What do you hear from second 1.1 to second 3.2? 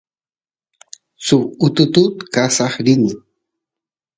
suk ututut kasay rini